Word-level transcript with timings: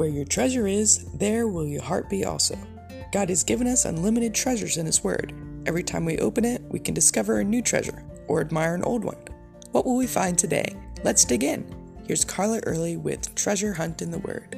Where 0.00 0.08
your 0.08 0.24
treasure 0.24 0.66
is, 0.66 1.04
there 1.12 1.46
will 1.46 1.66
your 1.66 1.82
heart 1.82 2.08
be 2.08 2.24
also. 2.24 2.56
God 3.12 3.28
has 3.28 3.44
given 3.44 3.66
us 3.66 3.84
unlimited 3.84 4.34
treasures 4.34 4.78
in 4.78 4.86
His 4.86 5.04
Word. 5.04 5.34
Every 5.66 5.82
time 5.82 6.06
we 6.06 6.16
open 6.20 6.42
it, 6.46 6.62
we 6.70 6.78
can 6.78 6.94
discover 6.94 7.38
a 7.38 7.44
new 7.44 7.60
treasure 7.60 8.02
or 8.26 8.40
admire 8.40 8.74
an 8.74 8.82
old 8.82 9.04
one. 9.04 9.22
What 9.72 9.84
will 9.84 9.98
we 9.98 10.06
find 10.06 10.38
today? 10.38 10.74
Let's 11.04 11.26
dig 11.26 11.44
in. 11.44 11.66
Here's 12.06 12.24
Carla 12.24 12.60
Early 12.60 12.96
with 12.96 13.34
Treasure 13.34 13.74
Hunt 13.74 14.00
in 14.00 14.10
the 14.10 14.20
Word. 14.20 14.56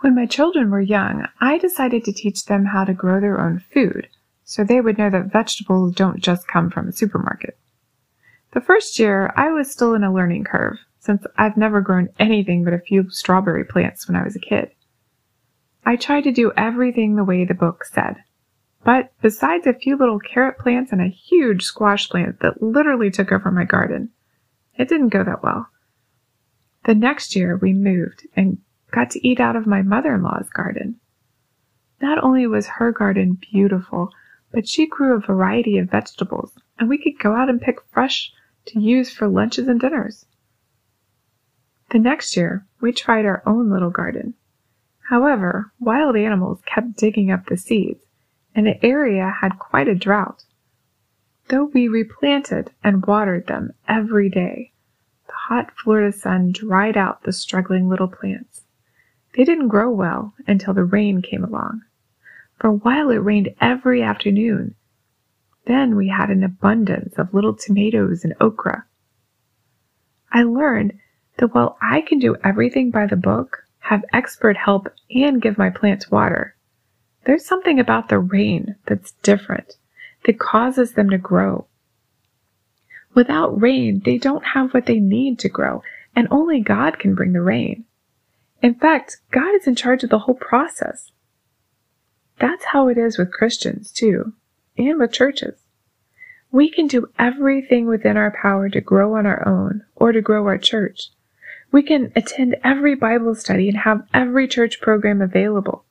When 0.00 0.14
my 0.14 0.24
children 0.24 0.70
were 0.70 0.80
young, 0.80 1.28
I 1.38 1.58
decided 1.58 2.02
to 2.06 2.14
teach 2.14 2.46
them 2.46 2.64
how 2.64 2.84
to 2.86 2.94
grow 2.94 3.20
their 3.20 3.38
own 3.38 3.62
food 3.74 4.08
so 4.44 4.64
they 4.64 4.80
would 4.80 4.96
know 4.96 5.10
that 5.10 5.30
vegetables 5.30 5.94
don't 5.94 6.20
just 6.20 6.48
come 6.48 6.70
from 6.70 6.88
a 6.88 6.92
supermarket. 6.92 7.58
The 8.52 8.60
first 8.60 8.98
year, 8.98 9.32
I 9.36 9.50
was 9.50 9.70
still 9.70 9.94
in 9.94 10.04
a 10.04 10.12
learning 10.12 10.44
curve 10.44 10.78
since 10.98 11.24
I've 11.36 11.56
never 11.56 11.80
grown 11.80 12.08
anything 12.18 12.64
but 12.64 12.74
a 12.74 12.78
few 12.78 13.08
strawberry 13.10 13.64
plants 13.64 14.08
when 14.08 14.16
I 14.16 14.24
was 14.24 14.36
a 14.36 14.40
kid. 14.40 14.70
I 15.84 15.96
tried 15.96 16.24
to 16.24 16.32
do 16.32 16.52
everything 16.56 17.16
the 17.16 17.24
way 17.24 17.44
the 17.44 17.54
book 17.54 17.84
said. 17.84 18.16
But 18.84 19.12
besides 19.22 19.66
a 19.66 19.74
few 19.74 19.96
little 19.96 20.18
carrot 20.18 20.58
plants 20.58 20.92
and 20.92 21.00
a 21.00 21.08
huge 21.08 21.64
squash 21.64 22.08
plant 22.08 22.40
that 22.40 22.62
literally 22.62 23.10
took 23.10 23.32
over 23.32 23.50
my 23.50 23.64
garden, 23.64 24.10
it 24.76 24.88
didn't 24.88 25.08
go 25.08 25.24
that 25.24 25.42
well. 25.42 25.68
The 26.84 26.94
next 26.94 27.36
year 27.36 27.56
we 27.56 27.72
moved 27.72 28.26
and 28.36 28.58
got 28.90 29.10
to 29.10 29.28
eat 29.28 29.40
out 29.40 29.56
of 29.56 29.66
my 29.66 29.82
mother-in-law's 29.82 30.48
garden. 30.50 31.00
Not 32.00 32.22
only 32.22 32.46
was 32.46 32.66
her 32.66 32.92
garden 32.92 33.38
beautiful, 33.52 34.10
but 34.52 34.68
she 34.68 34.86
grew 34.86 35.16
a 35.16 35.20
variety 35.20 35.78
of 35.78 35.90
vegetables, 35.90 36.52
and 36.78 36.88
we 36.88 36.98
could 36.98 37.18
go 37.18 37.34
out 37.34 37.48
and 37.48 37.60
pick 37.60 37.78
fresh 37.90 38.32
to 38.66 38.80
use 38.80 39.10
for 39.10 39.28
lunches 39.28 39.68
and 39.68 39.80
dinners. 39.80 40.26
The 41.90 41.98
next 41.98 42.36
year, 42.36 42.66
we 42.80 42.92
tried 42.92 43.24
our 43.24 43.42
own 43.46 43.70
little 43.70 43.90
garden. 43.90 44.34
However, 45.08 45.72
wild 45.80 46.16
animals 46.16 46.60
kept 46.66 46.96
digging 46.96 47.30
up 47.30 47.46
the 47.46 47.56
seeds, 47.56 48.04
and 48.54 48.66
the 48.66 48.84
area 48.84 49.34
had 49.40 49.58
quite 49.58 49.88
a 49.88 49.94
drought. 49.94 50.44
Though 51.48 51.64
we 51.64 51.88
replanted 51.88 52.72
and 52.84 53.06
watered 53.06 53.46
them 53.46 53.72
every 53.88 54.28
day, 54.28 54.72
the 55.26 55.32
hot 55.32 55.72
Florida 55.78 56.12
sun 56.12 56.52
dried 56.52 56.98
out 56.98 57.22
the 57.22 57.32
struggling 57.32 57.88
little 57.88 58.08
plants. 58.08 58.64
They 59.34 59.44
didn't 59.44 59.68
grow 59.68 59.90
well 59.90 60.34
until 60.46 60.74
the 60.74 60.84
rain 60.84 61.22
came 61.22 61.42
along. 61.42 61.82
For 62.58 62.66
a 62.66 62.74
while 62.74 63.08
it 63.08 63.16
rained 63.16 63.54
every 63.62 64.02
afternoon. 64.02 64.74
Then 65.68 65.96
we 65.96 66.08
had 66.08 66.30
an 66.30 66.42
abundance 66.42 67.18
of 67.18 67.34
little 67.34 67.54
tomatoes 67.54 68.24
and 68.24 68.34
okra. 68.40 68.86
I 70.32 70.42
learned 70.42 70.98
that 71.36 71.54
while 71.54 71.76
I 71.82 72.00
can 72.00 72.18
do 72.18 72.36
everything 72.42 72.90
by 72.90 73.06
the 73.06 73.16
book, 73.16 73.64
have 73.80 74.02
expert 74.10 74.56
help, 74.56 74.88
and 75.10 75.42
give 75.42 75.58
my 75.58 75.68
plants 75.68 76.10
water, 76.10 76.56
there's 77.26 77.44
something 77.44 77.78
about 77.78 78.08
the 78.08 78.18
rain 78.18 78.76
that's 78.86 79.12
different 79.22 79.76
that 80.24 80.38
causes 80.38 80.92
them 80.92 81.10
to 81.10 81.18
grow. 81.18 81.66
Without 83.14 83.60
rain, 83.60 84.00
they 84.06 84.16
don't 84.16 84.44
have 84.54 84.72
what 84.72 84.86
they 84.86 84.98
need 84.98 85.38
to 85.40 85.50
grow, 85.50 85.82
and 86.16 86.28
only 86.30 86.60
God 86.60 86.98
can 86.98 87.14
bring 87.14 87.34
the 87.34 87.42
rain. 87.42 87.84
In 88.62 88.74
fact, 88.74 89.18
God 89.30 89.54
is 89.54 89.66
in 89.66 89.74
charge 89.74 90.02
of 90.02 90.08
the 90.08 90.20
whole 90.20 90.34
process. 90.34 91.12
That's 92.38 92.64
how 92.72 92.88
it 92.88 92.96
is 92.96 93.18
with 93.18 93.32
Christians, 93.32 93.92
too, 93.92 94.32
and 94.78 94.98
with 94.98 95.12
churches. 95.12 95.58
We 96.50 96.70
can 96.70 96.86
do 96.86 97.10
everything 97.18 97.86
within 97.86 98.16
our 98.16 98.30
power 98.30 98.68
to 98.70 98.80
grow 98.80 99.16
on 99.16 99.26
our 99.26 99.46
own 99.46 99.82
or 99.96 100.12
to 100.12 100.22
grow 100.22 100.46
our 100.46 100.58
church. 100.58 101.10
We 101.70 101.82
can 101.82 102.12
attend 102.16 102.56
every 102.64 102.94
Bible 102.94 103.34
study 103.34 103.68
and 103.68 103.78
have 103.78 104.06
every 104.14 104.48
church 104.48 104.80
program 104.80 105.20
available. 105.20 105.84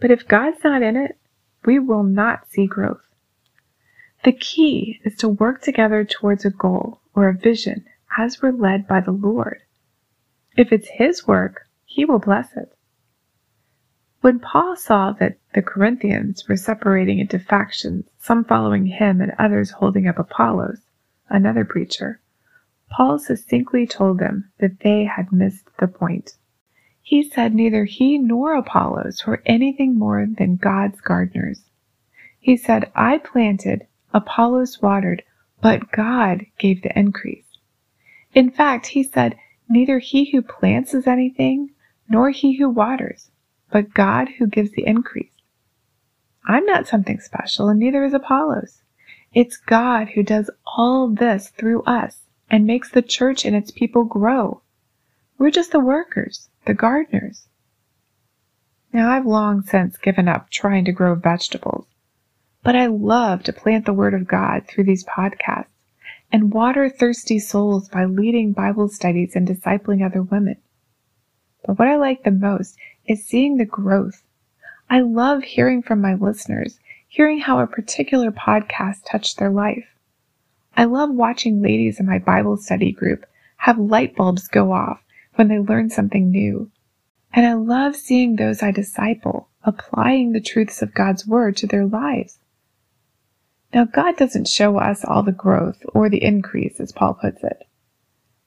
But 0.00 0.10
if 0.10 0.26
God's 0.26 0.64
not 0.64 0.82
in 0.82 0.96
it, 0.96 1.16
we 1.64 1.78
will 1.78 2.02
not 2.02 2.50
see 2.50 2.66
growth. 2.66 3.04
The 4.24 4.32
key 4.32 5.00
is 5.04 5.14
to 5.16 5.28
work 5.28 5.62
together 5.62 6.04
towards 6.04 6.44
a 6.44 6.50
goal 6.50 7.00
or 7.14 7.28
a 7.28 7.34
vision 7.34 7.84
as 8.18 8.42
we're 8.42 8.50
led 8.50 8.88
by 8.88 9.00
the 9.00 9.12
Lord. 9.12 9.62
If 10.56 10.72
it's 10.72 10.88
His 10.88 11.26
work, 11.26 11.68
He 11.84 12.04
will 12.04 12.18
bless 12.18 12.56
it. 12.56 12.74
When 14.22 14.38
Paul 14.38 14.76
saw 14.76 15.12
that 15.12 15.38
the 15.54 15.62
Corinthians 15.62 16.46
were 16.46 16.56
separating 16.56 17.18
into 17.20 17.38
factions, 17.38 18.10
some 18.18 18.44
following 18.44 18.84
him 18.84 19.22
and 19.22 19.32
others 19.38 19.70
holding 19.70 20.06
up 20.06 20.18
Apollos, 20.18 20.82
another 21.30 21.64
preacher, 21.64 22.20
Paul 22.90 23.18
succinctly 23.18 23.86
told 23.86 24.18
them 24.18 24.50
that 24.58 24.80
they 24.80 25.04
had 25.04 25.32
missed 25.32 25.74
the 25.78 25.88
point. 25.88 26.34
He 27.00 27.22
said 27.22 27.54
neither 27.54 27.86
he 27.86 28.18
nor 28.18 28.54
Apollos 28.54 29.26
were 29.26 29.42
anything 29.46 29.98
more 29.98 30.26
than 30.26 30.56
God's 30.56 31.00
gardeners. 31.00 31.70
He 32.38 32.58
said, 32.58 32.92
I 32.94 33.16
planted, 33.16 33.86
Apollos 34.12 34.82
watered, 34.82 35.22
but 35.62 35.92
God 35.92 36.44
gave 36.58 36.82
the 36.82 36.98
increase. 36.98 37.56
In 38.34 38.50
fact, 38.50 38.88
he 38.88 39.02
said, 39.02 39.38
neither 39.66 39.98
he 39.98 40.30
who 40.30 40.42
plants 40.42 40.92
is 40.92 41.06
anything, 41.06 41.70
nor 42.06 42.28
he 42.28 42.58
who 42.58 42.68
waters, 42.68 43.30
but 43.70 43.94
God 43.94 44.28
who 44.38 44.46
gives 44.46 44.72
the 44.72 44.86
increase. 44.86 45.30
I'm 46.46 46.64
not 46.66 46.88
something 46.88 47.20
special, 47.20 47.68
and 47.68 47.78
neither 47.78 48.04
is 48.04 48.14
Apollos. 48.14 48.82
It's 49.32 49.56
God 49.56 50.10
who 50.10 50.22
does 50.22 50.50
all 50.76 51.08
this 51.08 51.50
through 51.50 51.82
us 51.82 52.24
and 52.50 52.66
makes 52.66 52.90
the 52.90 53.02
church 53.02 53.44
and 53.44 53.54
its 53.54 53.70
people 53.70 54.04
grow. 54.04 54.62
We're 55.38 55.50
just 55.50 55.72
the 55.72 55.80
workers, 55.80 56.48
the 56.64 56.74
gardeners. 56.74 57.46
Now, 58.92 59.10
I've 59.10 59.26
long 59.26 59.62
since 59.62 59.96
given 59.96 60.26
up 60.26 60.50
trying 60.50 60.84
to 60.86 60.92
grow 60.92 61.14
vegetables, 61.14 61.86
but 62.64 62.74
I 62.74 62.86
love 62.86 63.44
to 63.44 63.52
plant 63.52 63.86
the 63.86 63.92
Word 63.92 64.14
of 64.14 64.26
God 64.26 64.66
through 64.66 64.84
these 64.84 65.04
podcasts 65.04 65.66
and 66.32 66.52
water 66.52 66.88
thirsty 66.88 67.38
souls 67.38 67.88
by 67.88 68.04
leading 68.04 68.52
Bible 68.52 68.88
studies 68.88 69.36
and 69.36 69.46
discipling 69.46 70.04
other 70.04 70.22
women. 70.22 70.56
But 71.66 71.78
what 71.78 71.88
I 71.88 71.96
like 71.96 72.22
the 72.22 72.30
most 72.30 72.76
is 73.06 73.24
seeing 73.24 73.56
the 73.56 73.64
growth. 73.64 74.22
I 74.88 75.00
love 75.00 75.42
hearing 75.42 75.82
from 75.82 76.00
my 76.00 76.14
listeners, 76.14 76.80
hearing 77.08 77.40
how 77.40 77.60
a 77.60 77.66
particular 77.66 78.30
podcast 78.30 79.04
touched 79.04 79.38
their 79.38 79.50
life. 79.50 79.86
I 80.76 80.84
love 80.84 81.10
watching 81.10 81.62
ladies 81.62 82.00
in 82.00 82.06
my 82.06 82.18
Bible 82.18 82.56
study 82.56 82.92
group 82.92 83.26
have 83.58 83.78
light 83.78 84.16
bulbs 84.16 84.48
go 84.48 84.72
off 84.72 85.02
when 85.34 85.48
they 85.48 85.58
learn 85.58 85.90
something 85.90 86.30
new. 86.30 86.70
And 87.32 87.46
I 87.46 87.54
love 87.54 87.94
seeing 87.94 88.36
those 88.36 88.62
I 88.62 88.70
disciple 88.70 89.48
applying 89.62 90.32
the 90.32 90.40
truths 90.40 90.82
of 90.82 90.94
God's 90.94 91.26
Word 91.26 91.56
to 91.58 91.66
their 91.66 91.86
lives. 91.86 92.38
Now, 93.72 93.84
God 93.84 94.16
doesn't 94.16 94.48
show 94.48 94.78
us 94.78 95.04
all 95.04 95.22
the 95.22 95.30
growth 95.30 95.82
or 95.94 96.08
the 96.08 96.24
increase, 96.24 96.80
as 96.80 96.92
Paul 96.92 97.14
puts 97.14 97.44
it. 97.44 97.66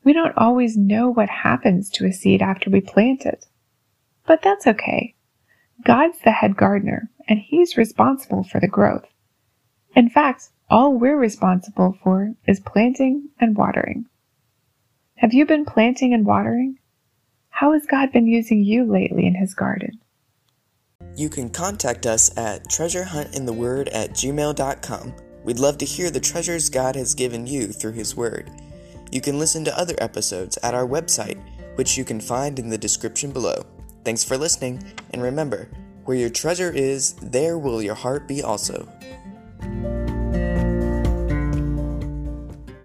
We 0.03 0.13
don't 0.13 0.37
always 0.37 0.77
know 0.77 1.09
what 1.09 1.29
happens 1.29 1.89
to 1.91 2.05
a 2.05 2.11
seed 2.11 2.41
after 2.41 2.69
we 2.69 2.81
plant 2.81 3.25
it. 3.25 3.45
But 4.25 4.41
that's 4.41 4.67
okay. 4.67 5.15
God's 5.83 6.19
the 6.23 6.31
head 6.31 6.55
gardener, 6.55 7.09
and 7.27 7.39
He's 7.39 7.77
responsible 7.77 8.43
for 8.43 8.59
the 8.59 8.67
growth. 8.67 9.05
In 9.95 10.09
fact, 10.09 10.49
all 10.69 10.93
we're 10.93 11.17
responsible 11.17 11.97
for 12.03 12.33
is 12.47 12.59
planting 12.59 13.29
and 13.39 13.55
watering. 13.55 14.05
Have 15.15 15.33
you 15.33 15.45
been 15.45 15.65
planting 15.65 16.13
and 16.13 16.25
watering? 16.25 16.79
How 17.49 17.73
has 17.73 17.85
God 17.85 18.11
been 18.11 18.27
using 18.27 18.63
you 18.63 18.83
lately 18.83 19.25
in 19.25 19.35
His 19.35 19.53
garden? 19.53 19.99
You 21.15 21.29
can 21.29 21.49
contact 21.49 22.05
us 22.05 22.35
at 22.37 22.65
treasurehuntintheword 22.65 23.89
at 23.93 24.11
gmail.com. 24.11 25.13
We'd 25.43 25.59
love 25.59 25.77
to 25.77 25.85
hear 25.85 26.09
the 26.09 26.19
treasures 26.19 26.69
God 26.69 26.95
has 26.95 27.13
given 27.13 27.45
you 27.45 27.67
through 27.67 27.91
His 27.91 28.15
Word. 28.15 28.49
You 29.13 29.21
can 29.21 29.37
listen 29.37 29.63
to 29.65 29.77
other 29.77 29.93
episodes 29.99 30.57
at 30.63 30.73
our 30.73 30.87
website, 30.87 31.39
which 31.75 31.99
you 31.99 32.03
can 32.03 32.19
find 32.19 32.57
in 32.57 32.67
the 32.67 32.79
description 32.79 33.29
below. 33.29 33.63
Thanks 34.03 34.23
for 34.23 34.39
listening, 34.39 34.83
and 35.11 35.21
remember, 35.21 35.69
where 36.05 36.17
your 36.17 36.31
treasure 36.31 36.71
is, 36.71 37.13
there 37.21 37.59
will 37.59 37.79
your 37.79 37.93
heart 37.93 38.27
be 38.27 38.41
also. 38.41 38.89